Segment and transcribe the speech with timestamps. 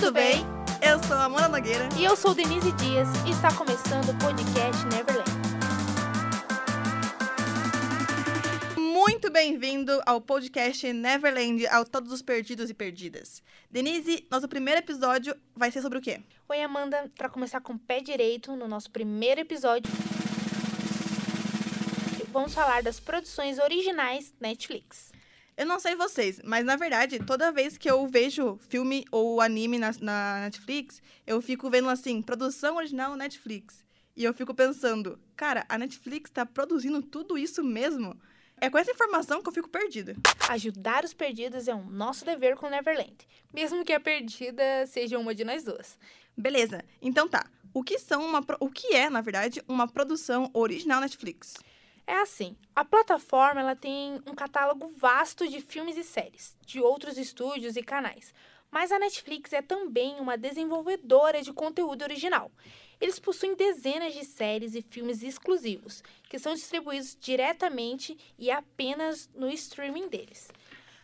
[0.00, 0.46] tudo bem?
[0.80, 1.88] Eu sou a Amanda Nogueira.
[1.98, 5.28] E eu sou Denise Dias e está começando o podcast Neverland.
[8.76, 13.42] Muito bem-vindo ao podcast Neverland, ao todos os perdidos e perdidas.
[13.68, 16.20] Denise, nosso primeiro episódio vai ser sobre o quê?
[16.48, 17.10] Oi, Amanda.
[17.16, 19.90] Para começar com o pé direito, no nosso primeiro episódio,
[22.30, 25.10] vamos falar das produções originais Netflix.
[25.58, 29.76] Eu não sei vocês, mas na verdade, toda vez que eu vejo filme ou anime
[29.76, 33.84] na, na Netflix, eu fico vendo assim, produção original Netflix.
[34.14, 38.16] E eu fico pensando, cara, a Netflix tá produzindo tudo isso mesmo?
[38.60, 40.14] É com essa informação que eu fico perdida.
[40.48, 43.16] Ajudar os perdidos é um nosso dever com Neverland,
[43.52, 45.98] mesmo que a perdida seja uma de nós duas.
[46.36, 47.44] Beleza, então tá.
[47.74, 51.54] O que são uma o que é, na verdade, uma produção original Netflix?
[52.08, 57.18] É assim, a plataforma ela tem um catálogo vasto de filmes e séries, de outros
[57.18, 58.32] estúdios e canais.
[58.70, 62.50] Mas a Netflix é também uma desenvolvedora de conteúdo original.
[62.98, 69.50] Eles possuem dezenas de séries e filmes exclusivos, que são distribuídos diretamente e apenas no
[69.50, 70.48] streaming deles.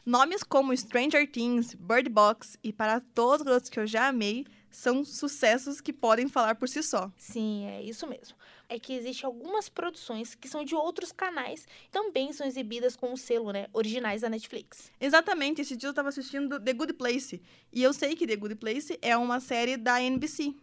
[0.07, 4.47] Nomes como Stranger Things, Bird Box e Para Todos os Garotos que eu já amei
[4.75, 7.11] são sucessos que podem falar por si só.
[7.17, 8.37] Sim, é isso mesmo.
[8.69, 13.17] É que existem algumas produções que são de outros canais, também são exibidas com o
[13.17, 14.91] selo, né, originais da Netflix.
[15.01, 17.41] Exatamente, esse dia eu tava assistindo The Good Place.
[17.73, 20.55] E eu sei que The Good Place é uma série da NBC.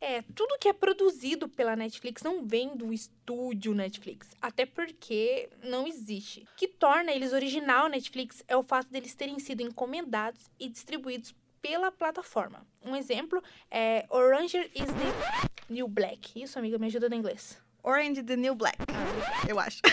[0.00, 5.88] É, tudo que é produzido pela Netflix não vem do estúdio Netflix, até porque não
[5.88, 6.46] existe.
[6.54, 11.34] O que torna eles original Netflix é o fato deles terem sido encomendados e distribuídos
[11.60, 12.66] pela plataforma.
[12.82, 16.40] Um exemplo é Orange is the New Black.
[16.40, 17.60] Isso, amiga, me ajuda no inglês.
[17.82, 18.78] Orange the New Black,
[19.48, 19.80] eu acho.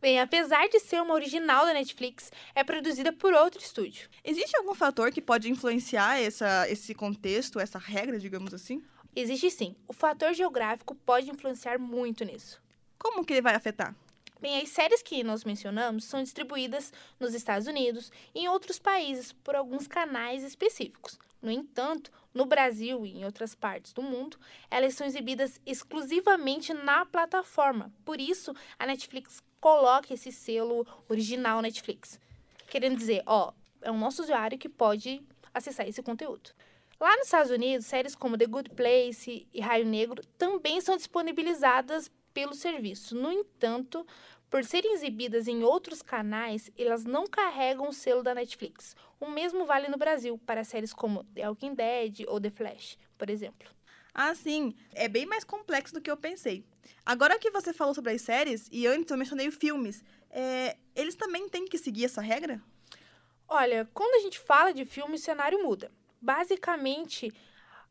[0.00, 4.08] Bem, apesar de ser uma original da Netflix, é produzida por outro estúdio.
[4.22, 8.80] Existe algum fator que pode influenciar essa, esse contexto, essa regra, digamos assim?
[9.16, 9.74] Existe sim.
[9.88, 12.62] O fator geográfico pode influenciar muito nisso.
[12.96, 13.92] Como que ele vai afetar?
[14.40, 19.32] Bem, as séries que nós mencionamos são distribuídas nos Estados Unidos e em outros países
[19.32, 21.18] por alguns canais específicos.
[21.42, 24.38] No entanto, no Brasil e em outras partes do mundo,
[24.70, 27.92] elas são exibidas exclusivamente na plataforma.
[28.04, 32.20] Por isso, a Netflix coloca esse selo original Netflix.
[32.68, 35.20] Querendo dizer, ó, é o nosso usuário que pode
[35.52, 36.50] acessar esse conteúdo.
[37.00, 42.08] Lá nos Estados Unidos, séries como The Good Place e Raio Negro também são disponibilizadas
[42.38, 43.16] pelo serviço.
[43.16, 44.06] No entanto,
[44.48, 48.94] por serem exibidas em outros canais, elas não carregam o selo da Netflix.
[49.18, 53.28] O mesmo vale no Brasil para séries como The Walking Dead ou The Flash, por
[53.28, 53.68] exemplo.
[54.14, 56.64] Ah, sim, é bem mais complexo do que eu pensei.
[57.04, 61.48] Agora que você falou sobre as séries, e antes eu mencionei filmes, é, eles também
[61.48, 62.62] têm que seguir essa regra?
[63.48, 65.90] Olha, quando a gente fala de filme, o cenário muda.
[66.20, 67.32] Basicamente,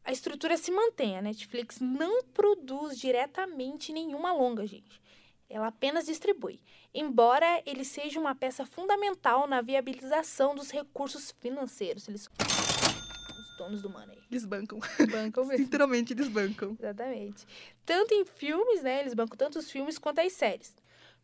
[0.07, 1.18] a estrutura se mantém.
[1.18, 5.01] A Netflix não produz diretamente nenhuma longa, gente.
[5.50, 6.62] Ela apenas distribui.
[6.94, 12.07] Embora ele seja uma peça fundamental na viabilização dos recursos financeiros.
[12.07, 14.17] Eles os donos do money.
[14.31, 14.79] Eles bancam.
[15.12, 15.59] Bancam mesmo.
[15.66, 16.78] Literalmente, eles bancam.
[16.79, 17.46] Exatamente.
[17.85, 19.01] Tanto em filmes, né?
[19.01, 20.73] Eles bancam tanto os filmes quanto as séries.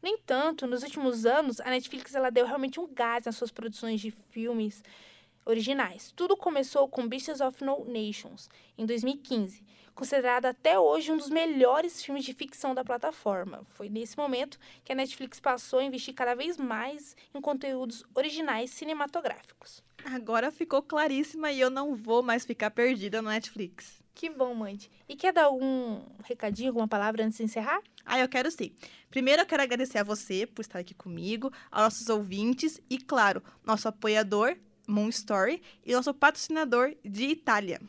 [0.02, 4.02] No entanto, nos últimos anos, a Netflix ela deu realmente um gás nas suas produções
[4.02, 4.84] de filmes
[5.46, 6.12] originais.
[6.16, 12.04] Tudo começou com Beasts of No Nations, em 2015, considerado até hoje um dos melhores
[12.04, 13.66] filmes de ficção da plataforma.
[13.70, 18.72] Foi nesse momento que a Netflix passou a investir cada vez mais em conteúdos originais
[18.72, 19.84] cinematográficos.
[20.06, 24.04] Agora ficou claríssima e eu não vou mais ficar perdida no Netflix.
[24.14, 24.92] Que bom, Mandy.
[25.10, 27.82] E quer dar algum recadinho, alguma palavra antes de encerrar?
[28.06, 28.72] Ah, eu quero sim.
[29.10, 33.42] Primeiro, eu quero agradecer a você por estar aqui comigo, aos nossos ouvintes e, claro,
[33.66, 34.56] nosso apoiador,
[34.88, 37.80] Moon Story, e nosso patrocinador de Itália.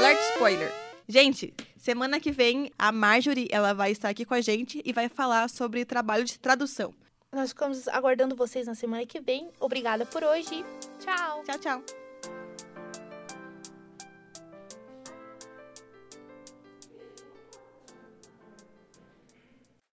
[0.06, 0.72] Alert spoiler!
[1.08, 5.08] Gente, semana que vem a Marjorie ela vai estar aqui com a gente e vai
[5.08, 6.94] falar sobre trabalho de tradução.
[7.32, 9.50] Nós ficamos aguardando vocês na semana que vem.
[9.58, 10.64] Obrigada por hoje.
[11.00, 11.42] Tchau!
[11.42, 12.05] Tchau, tchau!